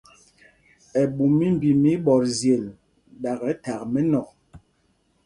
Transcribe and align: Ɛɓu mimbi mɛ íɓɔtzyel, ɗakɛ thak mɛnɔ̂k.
Ɛɓu 1.01 1.23
mimbi 1.37 1.69
mɛ 1.81 1.89
íɓɔtzyel, 1.95 2.63
ɗakɛ 3.21 3.49
thak 3.63 3.81
mɛnɔ̂k. 3.91 4.27